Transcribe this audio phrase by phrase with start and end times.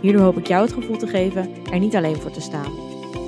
[0.00, 2.72] Hierdoor hoop ik jou het gevoel te geven er niet alleen voor te staan.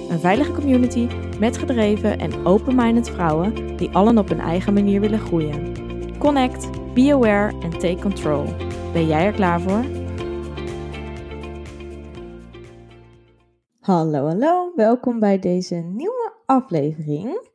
[0.08, 5.18] Een veilige community met gedreven en open-minded vrouwen die allen op hun eigen manier willen
[5.18, 5.74] groeien.
[6.18, 8.44] Connect, be aware en take control.
[8.92, 9.84] Ben jij er klaar voor?
[13.80, 14.72] Hallo, hallo.
[14.74, 17.50] Welkom bij deze nieuwe aflevering.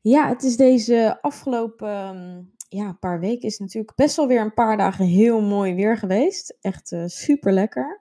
[0.00, 4.76] Ja, het is deze afgelopen ja, paar weken is natuurlijk best wel weer een paar
[4.76, 6.56] dagen heel mooi weer geweest.
[6.60, 8.00] Echt uh, super lekker.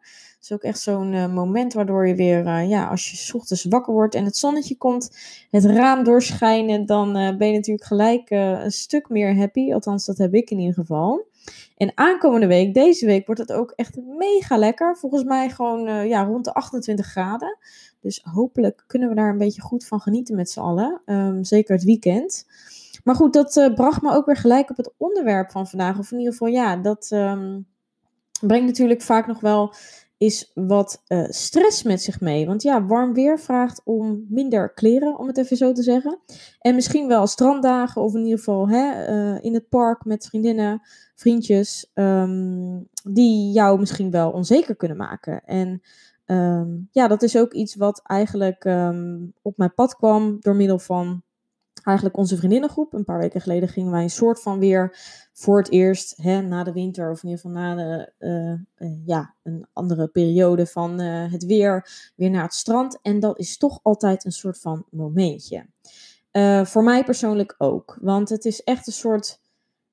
[0.50, 3.64] Is ook echt zo'n uh, moment waardoor je weer, uh, ja, als je s ochtends
[3.64, 5.18] wakker wordt en het zonnetje komt,
[5.50, 9.74] het raam doorschijnen, dan ben je natuurlijk gelijk een stuk meer happy.
[9.74, 11.28] Althans, dat heb ik in ieder geval.
[11.78, 14.98] En aankomende week, deze week, wordt het ook echt mega lekker.
[14.98, 17.58] Volgens mij gewoon ja, rond de 28 graden.
[18.02, 21.02] Dus hopelijk kunnen we daar een beetje goed van genieten met z'n allen.
[21.06, 22.48] Um, zeker het weekend.
[23.04, 26.00] Maar goed, dat bracht me ook weer gelijk op het onderwerp van vandaag.
[26.00, 27.68] Of in ieder geval, ja, dat um,
[28.42, 29.74] brengt natuurlijk vaak nog wel
[30.20, 32.46] is wat uh, stress met zich mee.
[32.46, 36.20] Want ja, warm weer vraagt om minder kleren, om het even zo te zeggen.
[36.60, 40.82] En misschien wel stranddagen of in ieder geval hè, uh, in het park met vriendinnen,
[41.16, 45.44] vriendjes, um, die jou misschien wel onzeker kunnen maken.
[45.46, 45.82] En
[46.26, 50.80] um, ja, dat is ook iets wat eigenlijk um, op mijn pad kwam door middel
[50.80, 51.24] van
[51.84, 52.94] eigenlijk onze vriendinnengroep.
[52.94, 54.98] Een paar weken geleden gingen wij een soort van weer
[55.40, 58.98] voor het eerst hè, na de winter, of in ieder geval na de, uh, uh,
[59.06, 63.00] ja, een andere periode van uh, het weer, weer naar het strand.
[63.02, 65.66] En dat is toch altijd een soort van momentje.
[66.64, 67.98] voor mij persoonlijk ook.
[68.02, 69.40] Want het is echt een soort,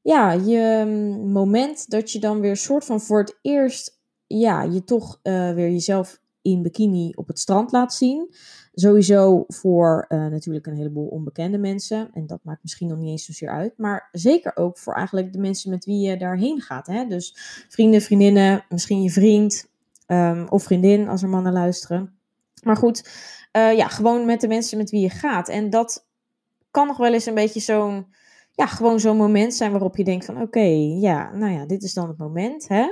[0.02, 4.84] ja, je mm, moment dat je dan weer soort van voor het eerst, ja, je
[4.84, 8.34] toch weer jezelf in bikini op het strand laat zien.
[8.74, 12.10] Sowieso voor uh, natuurlijk een heleboel onbekende mensen.
[12.12, 13.78] En dat maakt misschien nog niet eens zozeer uit.
[13.78, 16.86] Maar zeker ook voor eigenlijk de mensen met wie je daarheen gaat.
[16.86, 17.06] Hè?
[17.06, 17.36] Dus
[17.68, 19.68] vrienden, vriendinnen, misschien je vriend
[20.06, 22.18] um, of vriendin als er mannen luisteren.
[22.62, 23.08] Maar goed,
[23.52, 25.48] uh, ja, gewoon met de mensen met wie je gaat.
[25.48, 26.06] En dat
[26.70, 28.06] kan nog wel eens een beetje zo'n
[28.56, 30.66] ja, gewoon zo'n moment zijn waarop je denkt van oké,
[31.00, 32.68] ja, nou ja, dit is dan het moment.
[32.68, 32.86] Hè?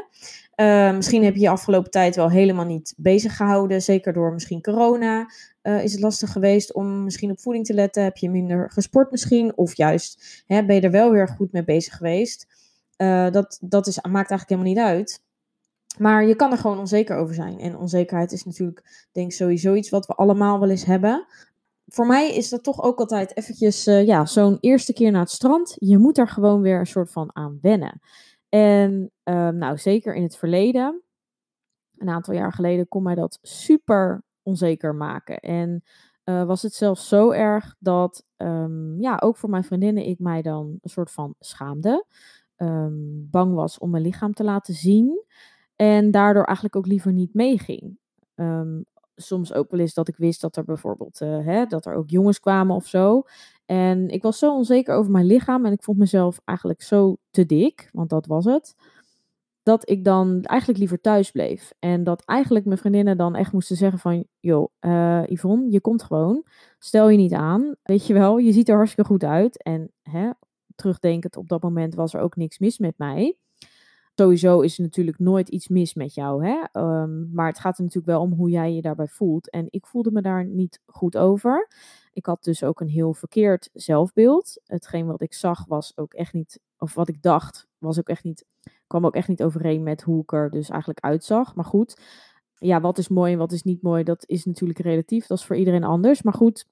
[0.56, 3.82] Uh, misschien heb je je afgelopen tijd wel helemaal niet bezig gehouden.
[3.82, 5.30] Zeker door misschien corona
[5.62, 8.02] uh, is het lastig geweest om misschien op voeding te letten.
[8.02, 9.56] Heb je minder gesport misschien?
[9.56, 12.46] Of juist hè, ben je er wel weer goed mee bezig geweest?
[12.96, 15.22] Uh, dat dat is, maakt eigenlijk helemaal niet uit.
[15.98, 17.58] Maar je kan er gewoon onzeker over zijn.
[17.58, 21.26] En onzekerheid is natuurlijk, denk sowieso iets wat we allemaal wel eens hebben
[21.94, 25.30] voor mij is dat toch ook altijd eventjes, uh, ja, zo'n eerste keer naar het
[25.30, 25.74] strand.
[25.78, 28.00] Je moet er gewoon weer een soort van aan wennen.
[28.48, 31.02] En uh, nou, zeker in het verleden,
[31.96, 35.40] een aantal jaar geleden, kon mij dat super onzeker maken.
[35.40, 35.82] En
[36.24, 40.42] uh, was het zelfs zo erg dat, um, ja, ook voor mijn vriendinnen ik mij
[40.42, 42.06] dan een soort van schaamde.
[42.56, 45.24] Um, bang was om mijn lichaam te laten zien.
[45.76, 47.98] En daardoor eigenlijk ook liever niet meeging.
[48.34, 48.84] Um,
[49.16, 52.10] soms ook wel eens dat ik wist dat er bijvoorbeeld uh, hè, dat er ook
[52.10, 53.22] jongens kwamen of zo.
[53.66, 57.46] En ik was zo onzeker over mijn lichaam en ik vond mezelf eigenlijk zo te
[57.46, 58.74] dik, want dat was het.
[59.62, 61.72] Dat ik dan eigenlijk liever thuis bleef.
[61.78, 64.24] En dat eigenlijk mijn vriendinnen dan echt moesten zeggen van...
[64.40, 66.44] joh, uh, Yvonne, je komt gewoon.
[66.78, 67.74] Stel je niet aan.
[67.82, 69.62] Weet je wel, je ziet er hartstikke goed uit.
[69.62, 70.30] En hè,
[70.74, 73.36] terugdenkend op dat moment was er ook niks mis met mij.
[74.16, 76.80] Sowieso is er natuurlijk nooit iets mis met jou, hè?
[76.80, 79.50] Um, maar het gaat er natuurlijk wel om hoe jij je daarbij voelt.
[79.50, 81.68] En ik voelde me daar niet goed over.
[82.12, 84.60] Ik had dus ook een heel verkeerd zelfbeeld.
[84.64, 88.24] Hetgeen wat ik zag was ook echt niet, of wat ik dacht, was ook echt
[88.24, 88.44] niet,
[88.86, 91.54] kwam ook echt niet overeen met hoe ik er dus eigenlijk uitzag.
[91.54, 92.00] Maar goed,
[92.54, 95.26] ja, wat is mooi en wat is niet mooi, dat is natuurlijk relatief.
[95.26, 96.22] Dat is voor iedereen anders.
[96.22, 96.66] Maar goed,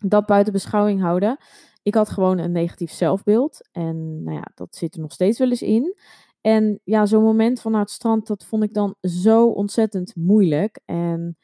[0.00, 1.36] dat buiten beschouwing houden.
[1.82, 3.68] Ik had gewoon een negatief zelfbeeld.
[3.72, 5.96] En nou ja, dat zit er nog steeds wel eens in.
[6.42, 10.80] En ja, zo'n moment van naar het strand, dat vond ik dan zo ontzettend moeilijk.
[10.84, 11.36] En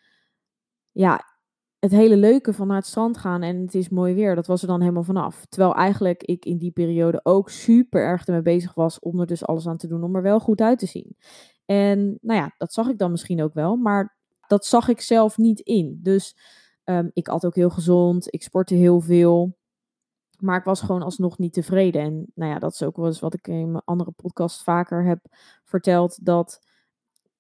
[0.93, 1.25] ja,
[1.79, 4.63] het hele leuke van naar het strand gaan en het is mooi weer, dat was
[4.63, 5.47] er dan helemaal vanaf.
[5.49, 9.47] Terwijl eigenlijk ik in die periode ook super erg ermee bezig was om er dus
[9.47, 11.17] alles aan te doen om er wel goed uit te zien.
[11.65, 14.17] En nou ja, dat zag ik dan misschien ook wel, maar
[14.47, 15.99] dat zag ik zelf niet in.
[16.03, 16.37] Dus
[16.85, 19.57] um, ik at ook heel gezond, ik sportte heel veel.
[20.41, 22.03] Maar ik was gewoon alsnog niet tevreden.
[22.03, 25.05] En nou ja, dat is ook wel eens wat ik in mijn andere podcast vaker
[25.05, 25.19] heb
[25.65, 26.25] verteld.
[26.25, 26.61] Dat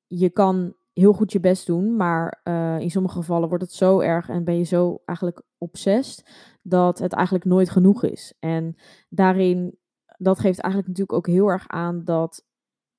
[0.07, 4.01] je kan heel goed je best doen, maar eh, in sommige gevallen wordt het zo
[4.01, 6.31] erg en ben je zo eigenlijk obsessed
[6.63, 8.35] dat het eigenlijk nooit genoeg is.
[8.39, 8.77] En
[9.09, 9.79] daarin,
[10.17, 12.45] dat geeft eigenlijk natuurlijk ook heel erg aan dat,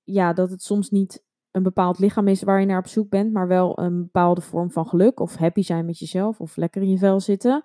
[0.03, 3.33] ja, dat het soms niet een bepaald lichaam is waar je naar op zoek bent,
[3.33, 6.89] maar wel een bepaalde vorm van geluk of happy zijn met jezelf of lekker in
[6.89, 7.63] je vel zitten.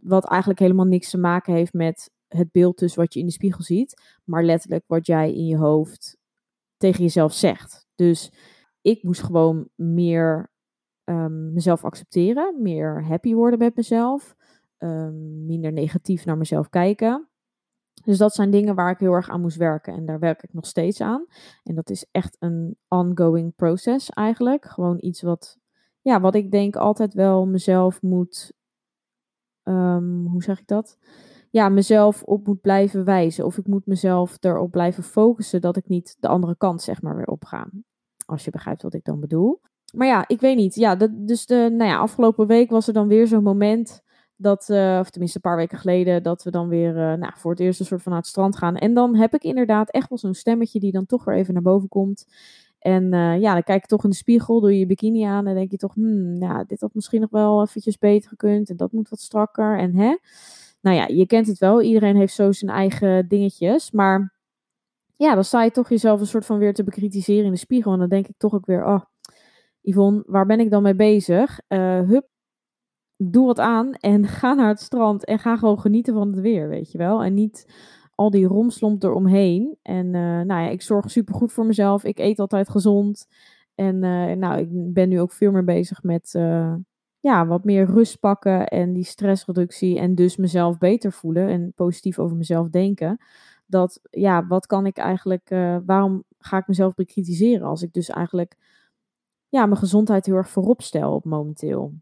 [0.00, 3.32] Wat eigenlijk helemaal niks te maken heeft met het beeld dus wat je in de
[3.32, 6.16] spiegel ziet, maar letterlijk wat jij in je hoofd
[6.76, 7.86] tegen jezelf zegt.
[7.94, 8.32] Dus
[8.80, 10.50] ik moest gewoon meer
[11.04, 14.36] um, mezelf accepteren, meer happy worden met mezelf,
[14.78, 17.28] um, minder negatief naar mezelf kijken.
[18.04, 20.52] Dus dat zijn dingen waar ik heel erg aan moest werken en daar werk ik
[20.52, 21.26] nog steeds aan.
[21.62, 24.64] En dat is echt een ongoing process eigenlijk.
[24.64, 25.58] Gewoon iets wat,
[26.00, 28.52] ja, wat ik denk altijd wel mezelf moet,
[29.68, 30.98] um, hoe zeg ik dat?
[31.50, 33.44] Ja, mezelf op moet blijven wijzen.
[33.44, 37.16] Of ik moet mezelf erop blijven focussen dat ik niet de andere kant zeg maar
[37.16, 37.68] weer opga.
[38.26, 39.60] Als je begrijpt wat ik dan bedoel.
[39.94, 40.74] Maar ja, ik weet niet.
[40.74, 44.02] Ja, dus de, nou ja, afgelopen week was er dan weer zo'n moment
[44.36, 47.50] dat, uh, of tenminste een paar weken geleden, dat we dan weer uh, nou, voor
[47.50, 48.76] het eerst een soort van naar het strand gaan.
[48.76, 51.62] En dan heb ik inderdaad echt wel zo'n stemmetje die dan toch weer even naar
[51.62, 52.26] boven komt.
[52.78, 55.46] En uh, ja, dan kijk je toch in de spiegel, doe je je bikini aan
[55.46, 58.76] en denk je toch, hmm, ja, dit had misschien nog wel eventjes beter gekund en
[58.76, 60.16] dat moet wat strakker en hè.
[60.80, 64.36] Nou ja, je kent het wel, iedereen heeft zo zijn eigen dingetjes, maar
[65.16, 67.92] ja, dan sta je toch jezelf een soort van weer te bekritiseren in de spiegel.
[67.92, 69.00] En dan denk ik toch ook weer, oh,
[69.80, 71.60] Yvonne, waar ben ik dan mee bezig?
[71.68, 72.28] Uh, hup,
[73.16, 76.68] doe wat aan en ga naar het strand en ga gewoon genieten van het weer,
[76.68, 77.22] weet je wel.
[77.22, 77.74] En niet
[78.16, 79.76] al die romslomp eromheen.
[79.82, 82.04] En uh, nou ja, ik zorg super goed voor mezelf.
[82.04, 83.26] Ik eet altijd gezond.
[83.74, 86.30] En uh, nou, ik ben nu ook veel meer bezig met
[87.20, 89.98] ja, wat meer rust pakken en die stressreductie.
[89.98, 93.18] En dus mezelf beter voelen en positief over mezelf denken
[93.66, 95.48] dat ja, wat kan ik eigenlijk,
[95.86, 98.56] waarom ga ik mezelf bekritiseren als ik dus eigenlijk
[99.48, 101.92] ja, mijn gezondheid heel erg voorop stel op momenteel.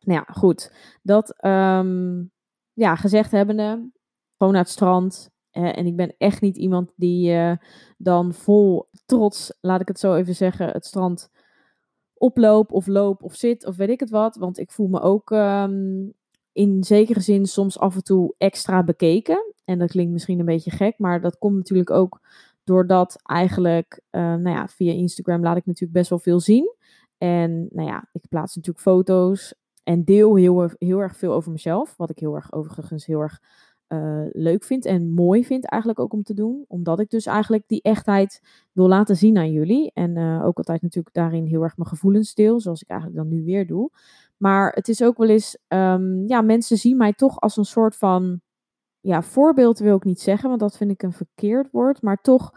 [0.00, 0.72] Nou ja, goed.
[1.02, 2.30] Dat um,
[2.72, 3.90] ja, gezegd hebbende,
[4.36, 5.30] gewoon naar het strand.
[5.52, 7.52] Uh, en ik ben echt niet iemand die uh,
[7.96, 11.30] dan vol trots, laat ik het zo even zeggen, het strand
[12.14, 14.36] oploop of loop of zit of weet ik het wat.
[14.36, 16.12] Want ik voel me ook um,
[16.52, 19.54] in zekere zin soms af en toe extra bekeken.
[19.64, 22.20] En dat klinkt misschien een beetje gek, maar dat komt natuurlijk ook
[22.64, 26.74] doordat eigenlijk, uh, nou ja, via Instagram laat ik natuurlijk best wel veel zien.
[27.18, 31.96] En nou ja, ik plaats natuurlijk foto's en deel heel, heel erg veel over mezelf.
[31.96, 33.40] Wat ik heel erg overigens heel erg
[33.92, 36.64] uh, leuk vind en mooi vind eigenlijk ook om te doen.
[36.68, 38.40] Omdat ik dus eigenlijk die echtheid
[38.72, 39.90] wil laten zien aan jullie.
[39.94, 43.28] En uh, ook altijd natuurlijk daarin heel erg mijn gevoelens deel, zoals ik eigenlijk dan
[43.28, 43.90] nu weer doe.
[44.36, 47.96] Maar het is ook wel eens, um, ja, mensen zien mij toch als een soort
[47.96, 48.40] van,
[49.00, 52.02] ja, voorbeeld wil ik niet zeggen, want dat vind ik een verkeerd woord.
[52.02, 52.54] Maar toch,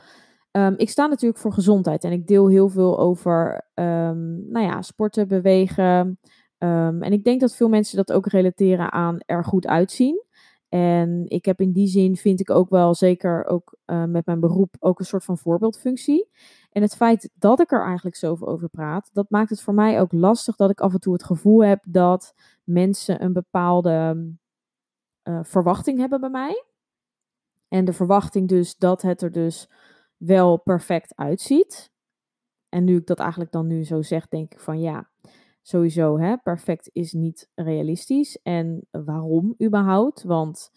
[0.51, 4.81] um, ik sta natuurlijk voor gezondheid en ik deel heel veel over, um, nou ja,
[4.81, 6.19] sporten, bewegen.
[6.57, 10.23] en ik denk dat veel mensen dat ook relateren aan er goed uitzien.
[10.69, 14.39] En ik heb in die zin, vind ik ook wel, zeker ook uh, met mijn
[14.39, 16.29] beroep, ook een soort van voorbeeldfunctie.
[16.71, 20.01] En het feit dat ik er eigenlijk zoveel over praat, dat maakt het voor mij
[20.01, 22.33] ook lastig dat ik af en toe het gevoel heb dat
[22.63, 24.27] mensen een bepaalde
[25.23, 26.63] uh, verwachting hebben bij mij.
[27.67, 29.69] En de verwachting dus dat het er dus
[30.17, 31.91] wel perfect uitziet.
[32.69, 35.09] En nu ik dat eigenlijk dan nu zo zeg, denk ik van ja,
[35.67, 38.41] sowieso, hè, perfect is niet realistisch.
[38.41, 40.23] En waarom überhaupt?
[40.23, 40.71] Want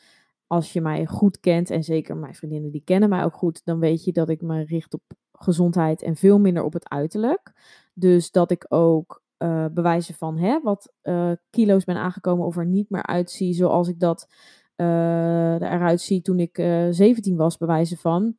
[0.46, 3.78] als je mij goed kent, en zeker mijn vriendinnen die kennen mij ook goed, dan
[3.78, 5.02] weet je dat ik me richt op
[5.32, 7.52] gezondheid en veel minder op het uiterlijk.
[7.94, 12.66] Dus dat ik ook uh, bewijzen van hè, wat uh, kilo's ben aangekomen of er
[12.66, 14.28] niet meer uitzie zoals ik dat
[14.76, 16.56] uh, eruit zie toen ik
[16.90, 18.36] 17 was, bewijzen van.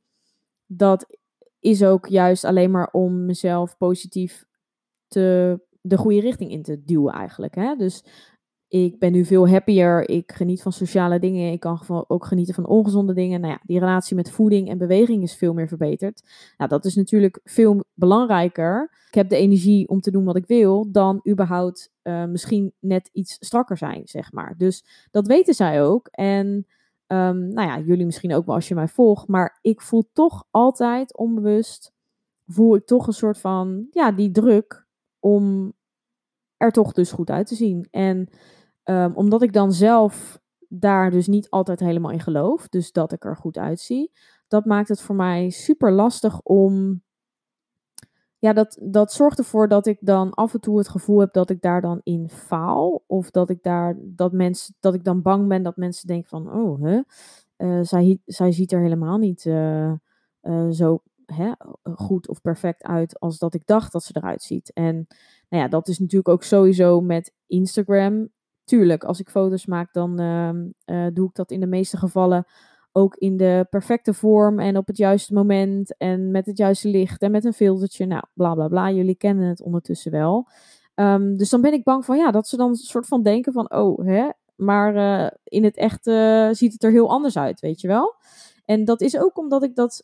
[0.66, 1.18] Dat
[1.60, 4.46] is ook juist alleen maar om mezelf positief
[5.08, 7.56] te, de goede richting in te duwen eigenlijk.
[7.56, 7.76] Hè?
[7.76, 8.04] Dus
[8.70, 10.10] ik ben nu veel happier.
[10.10, 11.52] Ik geniet van sociale dingen.
[11.52, 13.42] Ik kan ook genieten van ongezonde dingen.
[13.42, 16.24] Nou ja, die relatie met voeding en beweging is veel meer verbeterd.
[16.58, 18.92] Nou, dat is natuurlijk veel belangrijker.
[19.08, 23.10] Ik heb de energie om te doen wat ik wil, dan überhaupt uh, misschien net
[23.12, 24.56] iets strakker zijn, zeg maar.
[24.58, 26.08] Dus dat weten zij ook.
[26.08, 26.48] En
[27.08, 29.28] um, nou ja, jullie misschien ook wel als je mij volgt.
[29.28, 31.94] Maar ik voel toch altijd onbewust,
[32.48, 34.88] voel ik toch een soort van, ja, die druk
[35.20, 35.74] om
[36.58, 37.88] er toch dus goed uit te zien.
[37.92, 38.30] En
[38.90, 43.26] Um, omdat ik dan zelf daar dus niet altijd helemaal in geloof, dus dat ik
[43.26, 44.12] er goed uitzie,
[44.48, 47.04] dat maakt het voor mij super lastig om.
[48.38, 51.50] Ja, dat, dat zorgt ervoor dat ik dan af en toe het gevoel heb dat
[51.50, 53.04] ik daar dan in faal.
[53.08, 56.54] Of dat ik daar dat mensen dat ik dan bang ben dat mensen denken van
[56.54, 57.02] oh, hè,
[57.58, 59.92] uh, zij, zij ziet er helemaal niet uh,
[60.42, 61.52] uh, zo hè,
[61.96, 64.74] goed of perfect uit als dat ik dacht dat ze eruit ziet.
[64.74, 65.08] En
[65.50, 68.30] nou ja, dat is natuurlijk ook sowieso met Instagram.
[68.64, 72.46] Tuurlijk, als ik foto's maak, dan ehm, eh, doe ik dat in de meeste gevallen
[72.92, 77.22] ook in de perfecte vorm en op het juiste moment en met het juiste licht
[77.22, 78.06] en met een filtertje.
[78.06, 78.92] Nou, bla bla bla.
[78.92, 80.48] Jullie kennen het ondertussen wel.
[80.94, 83.54] Ehm, dus dan ben ik bang van ja, dat ze dan een soort van denken
[83.54, 86.04] van oh, hè, maar uh, in het echt
[86.58, 88.16] ziet het er heel anders uit, weet je wel.
[88.66, 90.04] En dat is ook omdat ik dat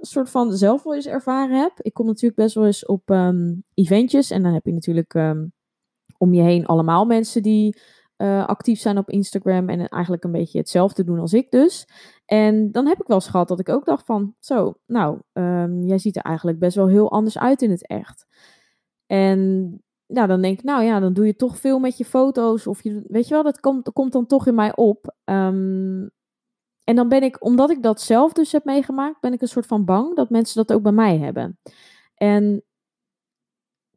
[0.00, 1.72] soort van zelf wel eens ervaren heb.
[1.76, 5.52] Ik kom natuurlijk best wel eens op um, eventjes en dan heb je natuurlijk um,
[6.18, 7.78] om je heen allemaal mensen die
[8.16, 11.88] uh, actief zijn op Instagram en eigenlijk een beetje hetzelfde doen als ik dus.
[12.24, 15.84] En dan heb ik wel eens gehad dat ik ook dacht van, zo, nou, um,
[15.84, 18.26] jij ziet er eigenlijk best wel heel anders uit in het echt.
[19.06, 19.70] En
[20.06, 22.66] ja, dan denk ik, nou ja, dan doe je toch veel met je foto's.
[22.66, 25.14] Of je, weet je wel, dat komt, komt dan toch in mij op.
[26.86, 29.66] en dan ben ik, omdat ik dat zelf dus heb meegemaakt, ben ik een soort
[29.66, 31.58] van bang dat mensen dat ook bij mij hebben.
[32.14, 32.64] En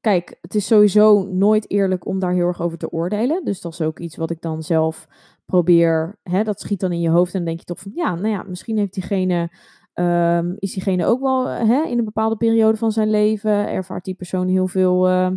[0.01, 3.45] kijk, het is sowieso nooit eerlijk om daar heel erg over te oordelen.
[3.45, 5.07] Dus dat is ook iets wat ik dan zelf
[5.45, 6.19] probeer.
[6.23, 8.27] Hè, dat schiet dan in je hoofd en dan denk je toch van, ja, nou
[8.27, 9.51] ja, misschien heeft diegene,
[9.93, 14.15] um, is diegene ook wel hè, in een bepaalde periode van zijn leven, ervaart die
[14.15, 15.31] persoon heel veel uh,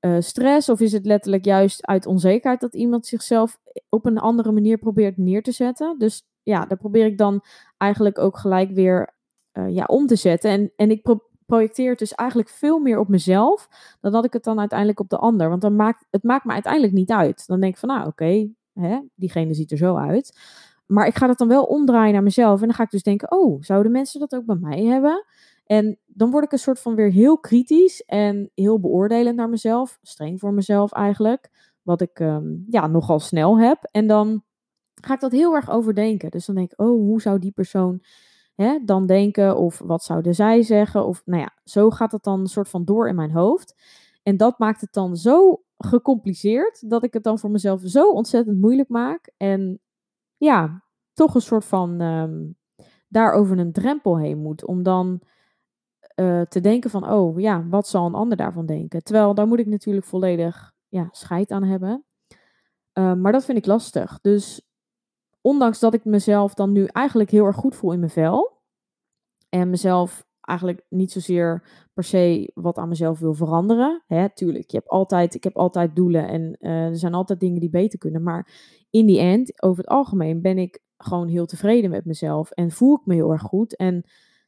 [0.00, 0.68] uh, stress?
[0.68, 3.58] Of is het letterlijk juist uit onzekerheid dat iemand zichzelf
[3.88, 5.98] op een andere manier probeert neer te zetten?
[5.98, 7.44] Dus ja, daar probeer ik dan
[7.76, 9.14] eigenlijk ook gelijk weer
[9.52, 10.50] uh, ja, om te zetten.
[10.50, 13.68] En, en ik pro projecteer het dus eigenlijk veel meer op mezelf
[14.00, 15.48] dan dat ik het dan uiteindelijk op de ander.
[15.48, 17.46] Want dan maakt, het maakt me uiteindelijk niet uit.
[17.46, 18.24] Dan denk ik van, nou oké,
[18.74, 20.38] okay, diegene ziet er zo uit.
[20.86, 22.60] Maar ik ga dat dan wel omdraaien naar mezelf.
[22.60, 25.24] En dan ga ik dus denken, oh, zouden mensen dat ook bij mij hebben?
[25.66, 29.98] En dan word ik een soort van weer heel kritisch en heel beoordelend naar mezelf.
[30.02, 31.50] Streng voor mezelf eigenlijk.
[31.82, 33.78] Wat ik um, ja, nogal snel heb.
[33.90, 34.42] En dan
[35.06, 36.30] ga ik dat heel erg overdenken.
[36.30, 38.02] Dus dan denk ik, oh, hoe zou die persoon
[38.54, 39.56] hè, dan denken?
[39.56, 41.06] Of wat zouden zij zeggen?
[41.06, 43.74] Of nou ja, zo gaat het dan een soort van door in mijn hoofd.
[44.22, 48.60] En dat maakt het dan zo gecompliceerd dat ik het dan voor mezelf zo ontzettend
[48.60, 49.32] moeilijk maak.
[49.36, 49.80] En
[50.36, 52.56] ja, toch een soort van um,
[53.08, 54.64] daar over een drempel heen moet.
[54.64, 55.20] Om dan
[56.16, 59.02] uh, te denken van, oh ja, wat zal een ander daarvan denken?
[59.02, 62.04] Terwijl daar moet ik natuurlijk volledig ja, scheid aan hebben.
[62.98, 64.18] Uh, maar dat vind ik lastig.
[64.20, 64.71] Dus
[65.42, 68.60] ondanks dat ik mezelf dan nu eigenlijk heel erg goed voel in mijn vel.
[69.48, 74.02] En mezelf eigenlijk niet zozeer per se wat aan mezelf wil veranderen.
[74.06, 77.60] Hè, tuurlijk, je hebt altijd, ik heb altijd doelen en uh, er zijn altijd dingen
[77.60, 78.22] die beter kunnen.
[78.22, 78.48] Maar
[78.90, 82.50] in die end, over het algemeen, ben ik gewoon heel tevreden met mezelf.
[82.50, 83.76] En voel ik me heel erg goed.
[83.76, 84.04] En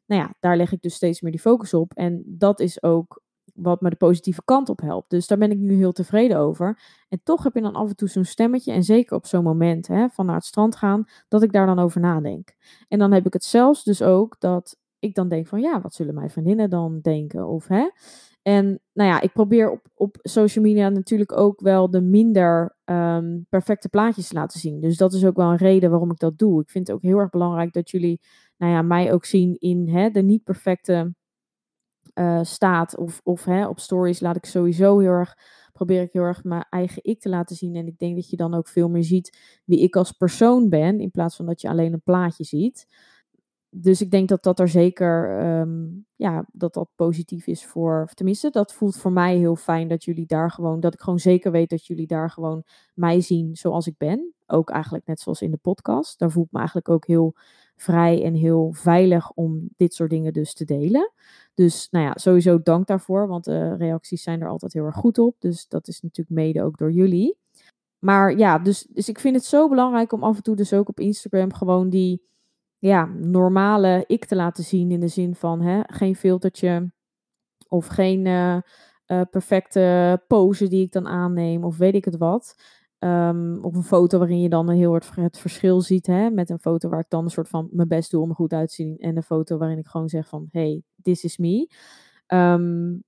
[0.06, 1.92] nou ja, daar leg ik dus steeds meer die focus op.
[1.94, 3.22] En dat is ook
[3.54, 5.10] wat me de positieve kant op helpt.
[5.10, 6.80] Dus daar ben ik nu heel tevreden over.
[7.08, 9.86] En toch heb je dan af en toe zo'n stemmetje, en zeker op zo'n moment
[9.86, 12.54] hè, van naar het strand gaan, dat ik daar dan over nadenk.
[12.88, 15.94] En dan heb ik het zelfs dus ook dat ik dan denk van ja, wat
[15.94, 17.46] zullen mijn vriendinnen dan denken?
[17.48, 17.90] Of hè.
[18.42, 23.46] En nou ja, ik probeer op, op social media natuurlijk ook wel de minder um,
[23.48, 24.80] perfecte plaatjes te laten zien.
[24.80, 26.60] Dus dat is ook wel een reden waarom ik dat doe.
[26.60, 28.20] Ik vind het ook heel erg belangrijk dat jullie
[28.56, 31.14] nou ja, mij ook zien in hè, de niet perfecte
[32.14, 32.96] uh, staat.
[32.96, 35.38] Of, of hè, op stories laat ik sowieso heel erg,
[35.72, 37.74] probeer ik heel erg mijn eigen ik te laten zien.
[37.76, 41.00] En ik denk dat je dan ook veel meer ziet wie ik als persoon ben,
[41.00, 42.86] in plaats van dat je alleen een plaatje ziet.
[43.76, 48.50] Dus ik denk dat dat er zeker, um, ja, dat dat positief is voor, tenminste,
[48.50, 51.70] dat voelt voor mij heel fijn dat jullie daar gewoon, dat ik gewoon zeker weet
[51.70, 52.62] dat jullie daar gewoon
[52.94, 54.34] mij zien zoals ik ben.
[54.46, 56.18] Ook eigenlijk net zoals in de podcast.
[56.18, 57.34] Daar voel ik me eigenlijk ook heel
[57.76, 61.12] vrij en heel veilig om dit soort dingen dus te delen.
[61.54, 65.18] Dus nou ja, sowieso dank daarvoor, want de reacties zijn er altijd heel erg goed
[65.18, 65.36] op.
[65.38, 67.36] Dus dat is natuurlijk mede ook door jullie.
[67.98, 70.88] Maar ja, dus, dus ik vind het zo belangrijk om af en toe dus ook
[70.88, 72.22] op Instagram gewoon die
[72.78, 74.90] ja, normale ik te laten zien.
[74.90, 76.92] In de zin van hè, geen filtertje
[77.68, 78.56] of geen uh,
[79.06, 82.54] uh, perfecte pose die ik dan aanneem of weet ik het wat.
[83.04, 86.06] Um, of een foto waarin je dan heel het, het verschil ziet.
[86.06, 86.30] Hè?
[86.30, 88.52] Met een foto waar ik dan een soort van mijn best doe om er goed
[88.52, 88.98] uit te zien.
[88.98, 91.70] En een foto waarin ik gewoon zeg van, hey, this is me.
[92.26, 93.02] Um,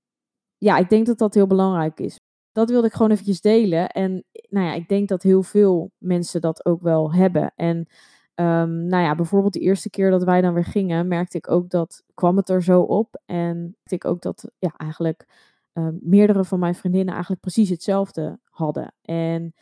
[0.57, 2.19] ja, ik denk dat dat heel belangrijk is.
[2.51, 3.89] Dat wilde ik gewoon eventjes delen.
[3.89, 7.53] En nou ja, ik denk dat heel veel mensen dat ook wel hebben.
[7.55, 7.77] En
[8.35, 11.69] um, nou ja, bijvoorbeeld de eerste keer dat wij dan weer gingen, merkte ik ook
[11.69, 13.21] dat, kwam het er zo op.
[13.25, 15.27] En merkte ik ook dat, ja, eigenlijk
[15.99, 18.93] meerdere van mijn vriendinnen eigenlijk precies hetzelfde hadden.
[19.01, 19.53] En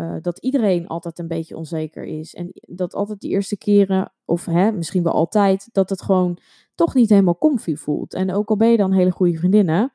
[0.00, 2.34] uh, dat iedereen altijd een beetje onzeker is.
[2.34, 6.38] En dat altijd de eerste keren, of hè, misschien wel altijd, dat het gewoon
[6.74, 8.14] toch niet helemaal comfy voelt.
[8.14, 9.92] En ook al ben je dan hele goede vriendinnen,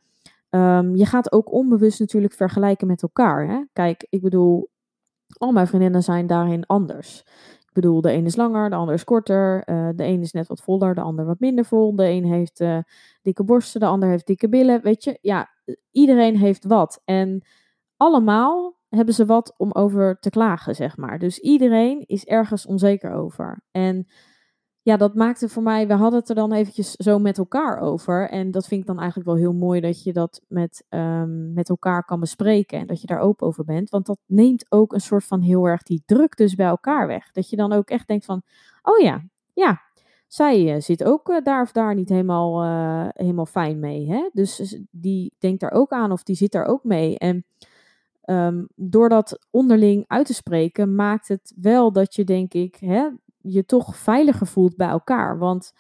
[0.50, 3.48] um, je gaat ook onbewust natuurlijk vergelijken met elkaar.
[3.48, 3.64] Hè?
[3.74, 4.70] Kijk, ik bedoel,
[5.38, 7.24] al mijn vriendinnen zijn daarin anders.
[7.74, 9.70] bedoel, de ene is langer, de ander is korter.
[9.70, 11.96] Uh, de ene is net wat voller, de ander wat minder vol.
[11.96, 12.78] De een heeft uh,
[13.22, 14.82] dikke borsten, de ander heeft dikke billen.
[14.82, 15.50] Weet je, ja,
[15.92, 17.02] iedereen heeft wat.
[17.06, 17.46] En
[17.98, 21.20] allemaal hebben ze wat om over te klagen, zeg maar.
[21.20, 23.64] Dus iedereen is ergens onzeker over.
[23.72, 24.08] En
[24.82, 28.30] ja, dat maakte voor mij, we hadden het er dan eventjes zo met elkaar over.
[28.30, 31.70] En dat vind ik dan eigenlijk wel heel mooi dat je dat met, um, met
[31.70, 33.90] elkaar kan bespreken en dat je daar open over bent.
[33.90, 37.32] Want dat neemt ook een soort van heel erg die druk dus bij elkaar weg.
[37.32, 38.42] Dat je dan ook echt denkt van,
[38.82, 39.24] oh ja,
[39.54, 39.82] ja,
[40.28, 44.08] zij uh, zit ook uh, daar of daar niet helemaal, uh, helemaal fijn mee.
[44.08, 44.30] Hè?
[44.34, 47.18] Dus die denkt daar ook aan of die zit daar ook mee.
[47.18, 47.46] En
[48.26, 53.10] um, door dat onderling uit te spreken, maakt het wel dat je, denk ik, hè,
[53.38, 55.38] je toch veiliger voelt bij elkaar.
[55.38, 55.74] Want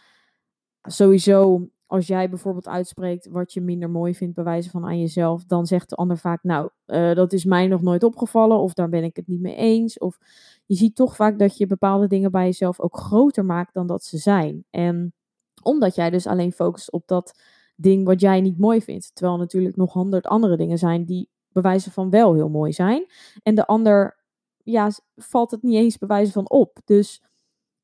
[0.81, 5.45] sowieso, als jij bijvoorbeeld uitspreekt wat je minder mooi vindt, bij wijze van aan jezelf,
[5.45, 8.89] dan zegt de ander vaak, nou, uh, dat is mij nog nooit opgevallen, of daar
[8.89, 9.97] ben ik het niet mee eens.
[9.97, 10.17] Of
[10.65, 14.03] je ziet toch vaak dat je bepaalde dingen bij jezelf ook groter maakt dan dat
[14.03, 14.65] ze zijn.
[14.69, 15.13] En
[15.61, 17.39] omdat jij dus alleen focust op dat
[17.75, 19.11] ding wat jij niet mooi vindt.
[19.13, 23.05] Terwijl natuurlijk nog honderd andere dingen zijn die bewijzen van wel heel mooi zijn.
[23.43, 24.23] En de ander,
[24.63, 26.79] ja, valt het niet eens bewijzen van op.
[26.85, 27.23] Dus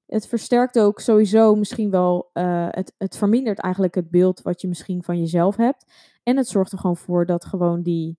[0.05, 4.67] het versterkt ook sowieso misschien wel, uh, het, het vermindert eigenlijk het beeld wat je
[4.67, 5.85] misschien van jezelf hebt.
[6.23, 8.17] En het zorgt er gewoon voor dat gewoon die,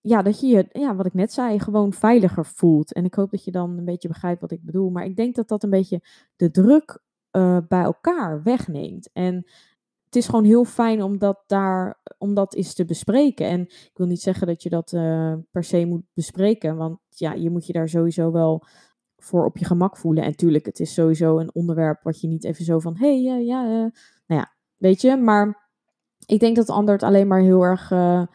[0.00, 2.92] ja, dat je je, ja, wat ik net zei, gewoon veiliger voelt.
[2.92, 4.90] En ik hoop dat je dan een beetje begrijpt wat ik bedoel.
[4.90, 6.02] Maar ik denk dat dat een beetje
[6.36, 7.02] de druk
[7.36, 9.10] uh, bij elkaar wegneemt.
[9.12, 9.46] En
[10.12, 13.46] het is gewoon heel fijn om dat daar, om dat eens te bespreken.
[13.46, 17.32] En ik wil niet zeggen dat je dat uh, per se moet bespreken, want ja,
[17.32, 18.64] je moet je daar sowieso wel
[19.16, 20.22] voor op je gemak voelen.
[20.22, 23.44] En natuurlijk, het is sowieso een onderwerp wat je niet even zo van, hé, hey,
[23.44, 23.70] ja, uh,
[24.26, 25.16] nou ja, weet je.
[25.16, 25.70] Maar
[26.26, 28.26] ik denk dat de ander het alleen maar heel erg uh,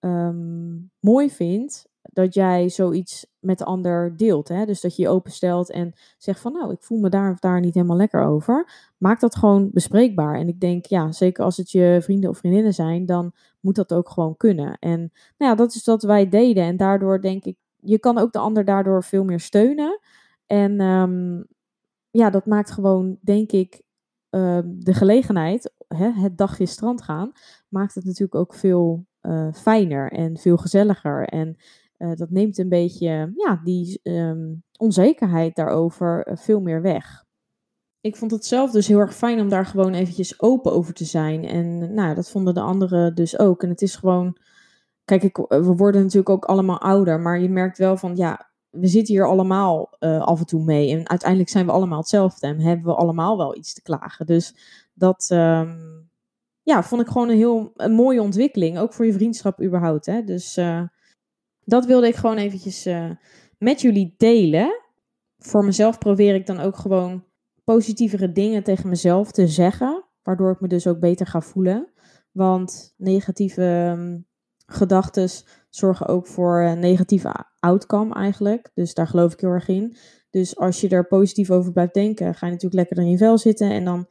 [0.00, 4.48] um, mooi vindt dat jij zoiets met de ander deelt.
[4.48, 4.66] Hè?
[4.66, 7.60] Dus dat je je openstelt en zegt van, nou, ik voel me daar of daar
[7.60, 8.70] niet helemaal lekker over.
[8.98, 10.34] Maak dat gewoon bespreekbaar.
[10.34, 13.92] En ik denk, ja, zeker als het je vrienden of vriendinnen zijn, dan moet dat
[13.92, 14.76] ook gewoon kunnen.
[14.78, 14.98] En
[15.38, 16.64] nou ja, dat is wat wij deden.
[16.64, 20.00] En daardoor denk ik, je kan ook de ander daardoor veel meer steunen.
[20.46, 21.46] En um,
[22.10, 23.82] ja, dat maakt gewoon, denk ik,
[24.30, 27.32] uh, de gelegenheid, hè, het dagje strand gaan,
[27.68, 31.28] maakt het natuurlijk ook veel uh, fijner en veel gezelliger.
[31.28, 31.56] En
[31.96, 37.24] dat neemt een beetje, ja, die um, onzekerheid daarover veel meer weg.
[38.00, 41.04] Ik vond het zelf dus heel erg fijn om daar gewoon eventjes open over te
[41.04, 41.44] zijn.
[41.44, 43.62] En nou, dat vonden de anderen dus ook.
[43.62, 44.38] En het is gewoon,
[45.04, 48.86] kijk, ik, we worden natuurlijk ook allemaal ouder, maar je merkt wel van, ja, we
[48.86, 50.90] zitten hier allemaal uh, af en toe mee.
[50.90, 54.26] En uiteindelijk zijn we allemaal hetzelfde en hebben we allemaal wel iets te klagen.
[54.26, 54.54] Dus
[54.94, 56.08] dat um,
[56.62, 58.78] ja, vond ik gewoon een heel een mooie ontwikkeling.
[58.78, 60.06] Ook voor je vriendschap überhaupt.
[60.06, 60.24] Hè?
[60.24, 60.82] Dus uh,
[61.66, 63.10] dat wilde ik gewoon eventjes uh,
[63.58, 64.80] met jullie delen.
[65.38, 67.24] Voor mezelf probeer ik dan ook gewoon
[67.64, 70.04] positievere dingen tegen mezelf te zeggen.
[70.22, 71.88] Waardoor ik me dus ook beter ga voelen.
[72.32, 74.26] Want negatieve um,
[74.66, 75.28] gedachten
[75.70, 78.70] zorgen ook voor een negatieve outcome eigenlijk.
[78.74, 79.96] Dus daar geloof ik heel erg in.
[80.30, 83.38] Dus als je er positief over blijft denken, ga je natuurlijk lekker in je vel
[83.38, 83.70] zitten.
[83.70, 84.06] En dan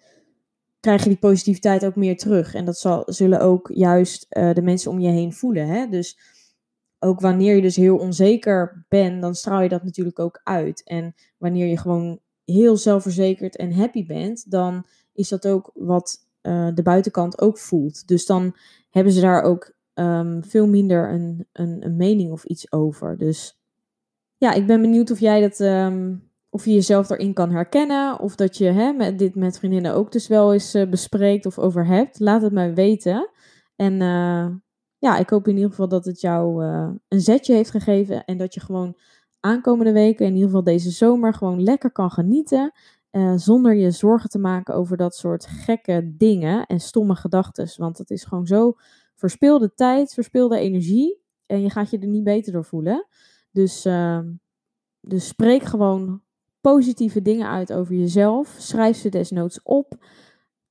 [0.80, 2.54] krijg je die positiviteit ook meer terug.
[2.54, 5.68] En dat zal, zullen ook juist uh, de mensen om je heen voelen.
[5.68, 5.88] Hè?
[5.88, 6.18] Dus
[7.06, 10.84] ook wanneer je dus heel onzeker bent, dan straal je dat natuurlijk ook uit.
[10.84, 16.70] En wanneer je gewoon heel zelfverzekerd en happy bent, dan is dat ook wat uh,
[16.74, 18.08] de buitenkant ook voelt.
[18.08, 18.56] Dus dan
[18.90, 23.18] hebben ze daar ook um, veel minder een, een, een, mening of iets over.
[23.18, 23.60] Dus
[24.38, 28.20] ja, ik ben benieuwd of jij dat, um, of je jezelf erin kan herkennen.
[28.20, 31.60] Of dat je hè, met, dit met vriendinnen ook dus wel eens uh, bespreekt of
[31.60, 32.20] over hebt.
[32.20, 33.30] Laat het mij weten.
[33.76, 34.48] En uh,
[35.06, 38.26] ja, ik hoop in ieder geval dat het jou uh, een zetje heeft gegeven.
[38.26, 38.98] En dat je gewoon
[39.40, 42.72] aankomende weken, in ieder geval deze zomer, gewoon lekker kan genieten.
[43.36, 47.70] zonder je zorgen te maken over dat soort gekke dingen en stomme gedachten.
[47.78, 48.74] Want het is gewoon zo
[49.16, 51.22] verspilde tijd, verspilde energie.
[51.46, 53.08] En je gaat je er niet beter door voelen.
[53.52, 54.20] Dus, uh,
[55.02, 56.22] dus spreek gewoon
[56.62, 58.56] positieve dingen uit over jezelf.
[58.60, 60.06] Schrijf ze desnoods op.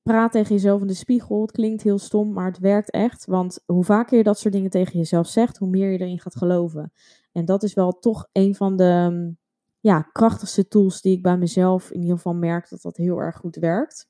[0.09, 1.41] Praat tegen jezelf in de spiegel.
[1.41, 3.25] Het klinkt heel stom, maar het werkt echt.
[3.25, 6.35] Want hoe vaker je dat soort dingen tegen jezelf zegt, hoe meer je erin gaat
[6.35, 6.91] geloven.
[7.31, 9.33] En dat is wel toch een van de
[9.79, 13.37] ja, krachtigste tools die ik bij mezelf in ieder geval merk dat dat heel erg
[13.37, 14.09] goed werkt.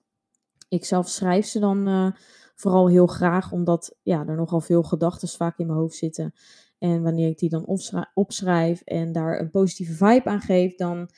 [0.69, 2.12] Ik zelf schrijf ze dan uh,
[2.55, 6.34] vooral heel graag, omdat ja, er nogal veel gedachten vaak in mijn hoofd zitten.
[6.77, 7.79] En wanneer ik die dan
[8.13, 11.10] opschrijf en daar een positieve vibe aan geef, dan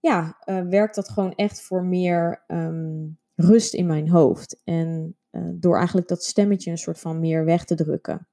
[0.00, 4.60] ja, uh, werkt dat gewoon echt voor meer um, rust in mijn hoofd.
[4.64, 8.28] En uh, door eigenlijk dat stemmetje een soort van meer weg te drukken.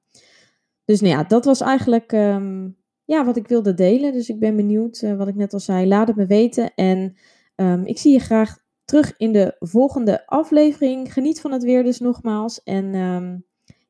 [0.84, 4.12] Dus nou ja, dat was eigenlijk um, ja, wat ik wilde delen.
[4.12, 6.74] Dus ik ben benieuwd, uh, wat ik net al zei, laat het me weten.
[6.74, 7.16] En
[7.56, 11.12] Ehm, ik zie je graag terug in de volgende aflevering.
[11.12, 12.62] Geniet van het weer dus nogmaals.
[12.62, 13.36] En ehm,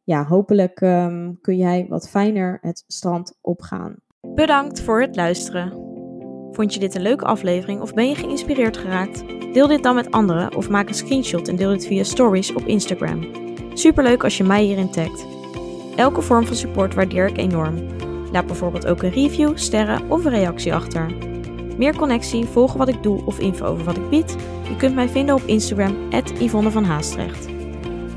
[0.04, 3.96] ja, hopelijk ehm, kun jij wat fijner het strand opgaan.
[4.20, 5.85] Bedankt voor het luisteren.
[6.56, 9.24] Vond je dit een leuke aflevering of ben je geïnspireerd geraakt?
[9.52, 12.66] Deel dit dan met anderen of maak een screenshot en deel dit via stories op
[12.66, 13.28] Instagram.
[13.74, 15.26] Superleuk als je mij hierin tagt.
[15.96, 17.86] Elke vorm van support waardeer ik enorm.
[18.32, 21.14] Laat bijvoorbeeld ook een review, sterren of een reactie achter.
[21.78, 24.36] Meer connectie, volgen wat ik doe of info over wat ik bied?
[24.68, 25.96] Je kunt mij vinden op Instagram,
[26.38, 27.48] Yvonne van Haastrecht.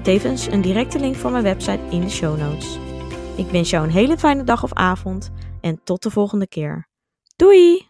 [0.02, 2.80] Tevens een directe link van mijn website in de show notes.
[3.36, 6.88] Ik wens jou een hele fijne dag of avond en tot de volgende keer.
[7.36, 7.89] Doei!